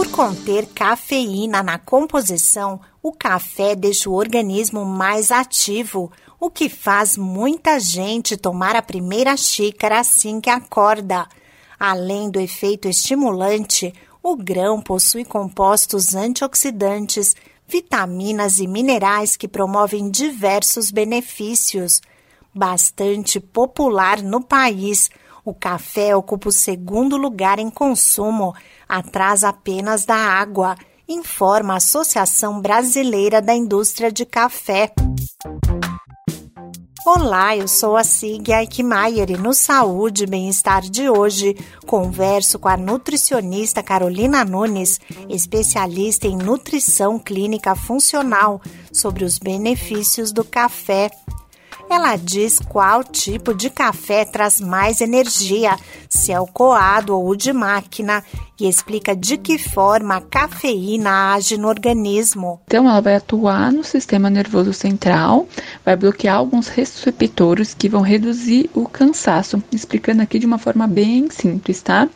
Por 0.00 0.10
conter 0.10 0.64
cafeína 0.64 1.62
na 1.62 1.78
composição, 1.78 2.80
o 3.02 3.12
café 3.12 3.76
deixa 3.76 4.08
o 4.08 4.14
organismo 4.14 4.82
mais 4.82 5.30
ativo, 5.30 6.10
o 6.40 6.48
que 6.48 6.70
faz 6.70 7.18
muita 7.18 7.78
gente 7.78 8.34
tomar 8.34 8.74
a 8.74 8.80
primeira 8.80 9.36
xícara 9.36 10.00
assim 10.00 10.40
que 10.40 10.48
acorda. 10.48 11.28
Além 11.78 12.30
do 12.30 12.40
efeito 12.40 12.88
estimulante, 12.88 13.92
o 14.22 14.34
grão 14.36 14.80
possui 14.80 15.22
compostos 15.22 16.14
antioxidantes, 16.14 17.36
vitaminas 17.68 18.58
e 18.58 18.66
minerais 18.66 19.36
que 19.36 19.46
promovem 19.46 20.10
diversos 20.10 20.90
benefícios. 20.90 22.00
Bastante 22.54 23.38
popular 23.38 24.22
no 24.22 24.40
país, 24.40 25.10
o 25.44 25.54
café 25.54 26.14
ocupa 26.14 26.48
o 26.48 26.52
segundo 26.52 27.16
lugar 27.16 27.58
em 27.58 27.70
consumo, 27.70 28.54
atrás 28.88 29.44
apenas 29.44 30.04
da 30.04 30.16
água, 30.16 30.76
informa 31.08 31.74
a 31.74 31.76
Associação 31.78 32.60
Brasileira 32.60 33.40
da 33.42 33.54
Indústria 33.54 34.12
de 34.12 34.24
Café. 34.24 34.92
Olá, 37.06 37.56
eu 37.56 37.66
sou 37.66 37.96
a 37.96 38.04
Sig 38.04 38.52
Eichmeier 38.52 39.30
e 39.30 39.36
no 39.36 39.54
Saúde 39.54 40.24
e 40.24 40.26
Bem-Estar 40.26 40.82
de 40.82 41.08
hoje 41.08 41.56
converso 41.86 42.58
com 42.58 42.68
a 42.68 42.76
nutricionista 42.76 43.82
Carolina 43.82 44.44
Nunes, 44.44 45.00
especialista 45.28 46.26
em 46.26 46.36
nutrição 46.36 47.18
clínica 47.18 47.74
funcional, 47.74 48.60
sobre 48.92 49.24
os 49.24 49.38
benefícios 49.38 50.30
do 50.30 50.44
café. 50.44 51.10
Ela 51.90 52.14
diz 52.14 52.60
qual 52.60 53.02
tipo 53.02 53.52
de 53.52 53.68
café 53.68 54.24
traz 54.24 54.60
mais 54.60 55.00
energia, 55.00 55.76
se 56.08 56.30
é 56.30 56.38
o 56.38 56.46
coado 56.46 57.18
ou 57.18 57.28
o 57.28 57.34
de 57.34 57.52
máquina, 57.52 58.22
e 58.60 58.68
explica 58.68 59.16
de 59.16 59.36
que 59.36 59.58
forma 59.58 60.18
a 60.18 60.20
cafeína 60.20 61.32
age 61.34 61.56
no 61.56 61.66
organismo. 61.66 62.60
Então, 62.68 62.88
ela 62.88 63.00
vai 63.00 63.16
atuar 63.16 63.72
no 63.72 63.82
sistema 63.82 64.30
nervoso 64.30 64.72
central, 64.72 65.48
vai 65.84 65.96
bloquear 65.96 66.36
alguns 66.36 66.68
receptores 66.68 67.74
que 67.74 67.88
vão 67.88 68.02
reduzir 68.02 68.70
o 68.72 68.88
cansaço, 68.88 69.60
explicando 69.72 70.22
aqui 70.22 70.38
de 70.38 70.46
uma 70.46 70.58
forma 70.58 70.86
bem 70.86 71.28
simples, 71.28 71.82
tá? 71.82 72.08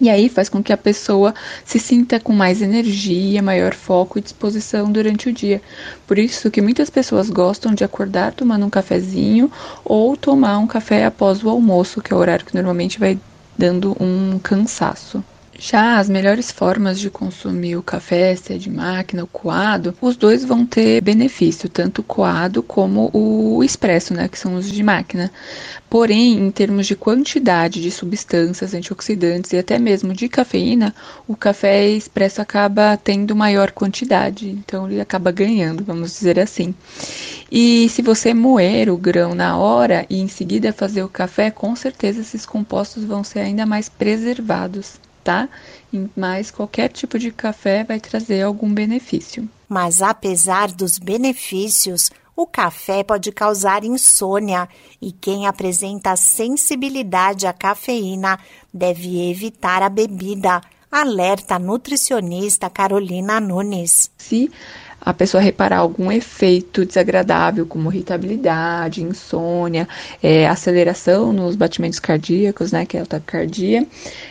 E 0.00 0.08
aí 0.08 0.28
faz 0.28 0.48
com 0.48 0.62
que 0.62 0.72
a 0.72 0.76
pessoa 0.76 1.34
se 1.64 1.78
sinta 1.78 2.20
com 2.20 2.32
mais 2.32 2.62
energia, 2.62 3.42
maior 3.42 3.74
foco 3.74 4.18
e 4.18 4.22
disposição 4.22 4.90
durante 4.90 5.28
o 5.28 5.32
dia. 5.32 5.60
Por 6.06 6.18
isso 6.18 6.50
que 6.50 6.62
muitas 6.62 6.88
pessoas 6.88 7.28
gostam 7.30 7.74
de 7.74 7.84
acordar 7.84 8.32
tomando 8.32 8.66
um 8.66 8.70
cafezinho 8.70 9.50
ou 9.84 10.16
tomar 10.16 10.58
um 10.58 10.66
café 10.66 11.04
após 11.06 11.42
o 11.42 11.48
almoço, 11.48 12.00
que 12.00 12.12
é 12.12 12.16
o 12.16 12.20
horário 12.20 12.46
que 12.46 12.54
normalmente 12.54 12.98
vai 12.98 13.18
dando 13.56 13.96
um 14.00 14.38
cansaço. 14.38 15.22
Já 15.60 15.98
as 15.98 16.08
melhores 16.08 16.52
formas 16.52 17.00
de 17.00 17.10
consumir 17.10 17.74
o 17.74 17.82
café, 17.82 18.36
se 18.36 18.52
é 18.52 18.56
de 18.56 18.70
máquina 18.70 19.22
ou 19.22 19.26
coado, 19.26 19.92
os 20.00 20.16
dois 20.16 20.44
vão 20.44 20.64
ter 20.64 21.00
benefício, 21.00 21.68
tanto 21.68 21.98
o 21.98 22.04
coado 22.04 22.62
como 22.62 23.10
o 23.12 23.64
expresso, 23.64 24.14
né, 24.14 24.28
que 24.28 24.38
são 24.38 24.54
os 24.54 24.70
de 24.70 24.84
máquina. 24.84 25.32
Porém, 25.90 26.38
em 26.38 26.48
termos 26.52 26.86
de 26.86 26.94
quantidade 26.94 27.82
de 27.82 27.90
substâncias 27.90 28.72
antioxidantes 28.72 29.52
e 29.52 29.58
até 29.58 29.80
mesmo 29.80 30.14
de 30.14 30.28
cafeína, 30.28 30.94
o 31.26 31.34
café 31.34 31.88
expresso 31.88 32.40
acaba 32.40 32.96
tendo 32.96 33.34
maior 33.34 33.72
quantidade, 33.72 34.48
então 34.48 34.88
ele 34.88 35.00
acaba 35.00 35.32
ganhando, 35.32 35.82
vamos 35.82 36.12
dizer 36.12 36.38
assim. 36.38 36.72
E 37.50 37.88
se 37.88 38.00
você 38.00 38.32
moer 38.32 38.88
o 38.88 38.96
grão 38.96 39.34
na 39.34 39.58
hora 39.58 40.06
e 40.08 40.20
em 40.20 40.28
seguida 40.28 40.72
fazer 40.72 41.02
o 41.02 41.08
café, 41.08 41.50
com 41.50 41.74
certeza 41.74 42.20
esses 42.20 42.46
compostos 42.46 43.02
vão 43.02 43.24
ser 43.24 43.40
ainda 43.40 43.66
mais 43.66 43.88
preservados 43.88 45.00
tá? 45.28 45.46
Mas 46.16 46.50
qualquer 46.50 46.88
tipo 46.88 47.18
de 47.18 47.30
café 47.30 47.84
vai 47.84 48.00
trazer 48.00 48.40
algum 48.40 48.72
benefício. 48.72 49.46
Mas 49.68 50.00
apesar 50.00 50.72
dos 50.72 50.98
benefícios, 50.98 52.10
o 52.34 52.46
café 52.46 53.04
pode 53.04 53.30
causar 53.30 53.84
insônia 53.84 54.66
e 55.02 55.12
quem 55.12 55.46
apresenta 55.46 56.16
sensibilidade 56.16 57.46
à 57.46 57.52
cafeína 57.52 58.38
deve 58.72 59.30
evitar 59.30 59.82
a 59.82 59.90
bebida. 59.90 60.62
Alerta 60.90 61.56
a 61.56 61.58
nutricionista 61.58 62.70
Carolina 62.70 63.38
Nunes. 63.38 64.10
Se 64.16 64.50
a 65.00 65.14
pessoa 65.14 65.42
reparar 65.42 65.78
algum 65.78 66.10
efeito 66.10 66.84
desagradável, 66.84 67.66
como 67.66 67.92
irritabilidade, 67.92 69.02
insônia, 69.02 69.88
é, 70.22 70.46
aceleração 70.46 71.32
nos 71.32 71.56
batimentos 71.56 71.98
cardíacos, 71.98 72.72
né, 72.72 72.84
que 72.84 72.96
é 72.96 73.00
a 73.00 73.06
taquicardia, 73.06 73.86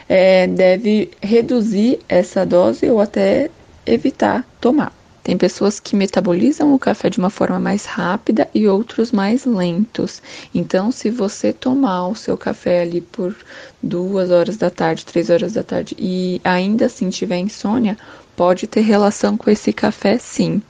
é, 0.08 0.48
deve 0.48 1.12
reduzir 1.22 2.00
essa 2.08 2.46
dose 2.46 2.90
ou 2.90 3.00
até 3.00 3.50
evitar 3.86 4.46
tomar. 4.60 4.92
Tem 5.28 5.38
pessoas 5.38 5.78
que 5.78 5.94
metabolizam 5.94 6.74
o 6.74 6.80
café 6.80 7.10
de 7.10 7.20
uma 7.20 7.30
forma 7.30 7.60
mais 7.60 7.84
rápida 7.84 8.48
e 8.56 8.66
outros 8.66 9.12
mais 9.12 9.44
lentos. 9.44 10.22
Então, 10.56 10.90
se 10.90 11.10
você 11.10 11.52
tomar 11.52 12.08
o 12.08 12.16
seu 12.16 12.38
café 12.38 12.84
ali 12.84 13.02
por 13.02 13.36
duas 13.84 14.32
horas 14.32 14.56
da 14.56 14.70
tarde, 14.70 15.06
três 15.06 15.30
horas 15.30 15.52
da 15.52 15.64
tarde 15.64 15.98
e 16.00 16.40
ainda 16.46 16.86
assim 16.86 17.10
tiver 17.10 17.40
insônia, 17.40 17.98
pode 18.38 18.68
ter 18.68 18.82
relação 18.82 19.36
com 19.36 19.50
esse 19.50 19.74
café, 19.74 20.18
sim. 20.20 20.62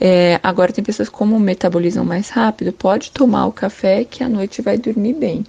É, 0.00 0.40
agora, 0.42 0.72
tem 0.72 0.82
pessoas 0.82 1.08
como 1.08 1.38
metabolizam 1.38 2.04
mais 2.04 2.30
rápido, 2.30 2.72
pode 2.72 3.12
tomar 3.12 3.46
o 3.46 3.52
café 3.52 4.04
que 4.04 4.24
à 4.24 4.28
noite 4.28 4.62
vai 4.62 4.78
dormir 4.78 5.12
bem. 5.12 5.44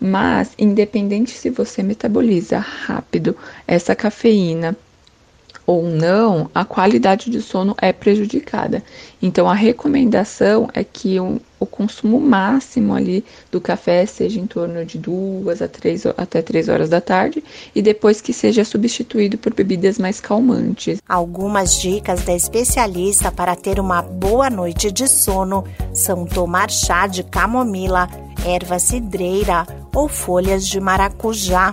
Mas, 0.00 0.52
independente 0.56 1.32
se 1.32 1.50
você 1.50 1.82
metaboliza 1.82 2.58
rápido 2.58 3.36
essa 3.66 3.94
cafeína 3.94 4.74
ou 5.70 5.84
não, 5.84 6.50
a 6.52 6.64
qualidade 6.64 7.30
de 7.30 7.40
sono 7.40 7.76
é 7.80 7.92
prejudicada. 7.92 8.82
Então, 9.22 9.48
a 9.48 9.54
recomendação 9.54 10.68
é 10.74 10.82
que 10.82 11.20
o, 11.20 11.40
o 11.60 11.64
consumo 11.64 12.18
máximo 12.18 12.92
ali 12.92 13.24
do 13.52 13.60
café 13.60 14.04
seja 14.04 14.40
em 14.40 14.48
torno 14.48 14.84
de 14.84 14.98
duas 14.98 15.62
a 15.62 15.68
três, 15.68 16.04
até 16.04 16.42
três 16.42 16.68
horas 16.68 16.88
da 16.88 17.00
tarde 17.00 17.44
e 17.72 17.80
depois 17.80 18.20
que 18.20 18.32
seja 18.32 18.64
substituído 18.64 19.38
por 19.38 19.54
bebidas 19.54 19.96
mais 19.96 20.18
calmantes. 20.18 20.98
Algumas 21.08 21.80
dicas 21.80 22.24
da 22.24 22.34
especialista 22.34 23.30
para 23.30 23.54
ter 23.54 23.78
uma 23.78 24.02
boa 24.02 24.50
noite 24.50 24.90
de 24.90 25.06
sono 25.06 25.62
são 25.94 26.26
tomar 26.26 26.68
chá 26.68 27.06
de 27.06 27.22
camomila, 27.22 28.08
erva 28.44 28.80
cidreira 28.80 29.64
ou 29.94 30.08
folhas 30.08 30.66
de 30.66 30.80
maracujá. 30.80 31.72